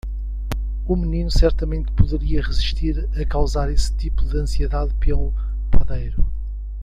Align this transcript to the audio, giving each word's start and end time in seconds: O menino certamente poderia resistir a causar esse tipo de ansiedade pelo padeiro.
O 0.87 0.95
menino 0.95 1.29
certamente 1.29 1.91
poderia 1.91 2.41
resistir 2.41 3.07
a 3.15 3.23
causar 3.23 3.69
esse 3.69 3.95
tipo 3.95 4.23
de 4.25 4.35
ansiedade 4.35 4.91
pelo 4.95 5.31
padeiro. 5.69 6.25